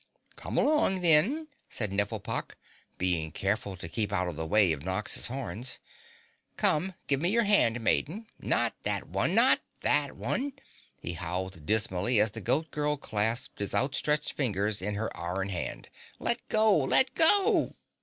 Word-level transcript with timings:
"Come 0.35 0.57
along, 0.57 1.01
then," 1.01 1.47
said 1.69 1.91
Nifflepok, 1.91 2.55
being 2.97 3.31
careful 3.31 3.77
to 3.77 3.87
keep 3.87 4.11
out 4.11 4.27
of 4.27 4.35
the 4.35 4.47
way 4.47 4.71
of 4.71 4.83
Nox's 4.83 5.27
horns. 5.27 5.77
"Come, 6.57 6.95
give 7.05 7.21
me 7.21 7.29
your 7.29 7.43
hand, 7.43 7.79
maiden. 7.81 8.25
Not 8.39 8.73
that 8.81 9.07
one! 9.09 9.35
Not 9.35 9.59
THAT 9.81 10.17
one!" 10.17 10.53
he 10.99 11.13
howled 11.13 11.67
dismally 11.67 12.19
as 12.19 12.31
the 12.31 12.41
Goat 12.41 12.71
Girl 12.71 12.97
clasped 12.97 13.59
his 13.59 13.75
outstretched 13.75 14.33
fingers 14.33 14.81
in 14.81 14.95
her 14.95 15.15
iron 15.15 15.49
hand. 15.49 15.87
"Let 16.17 16.39
go! 16.49 16.75
Let 16.75 17.13
go!" 17.13 17.75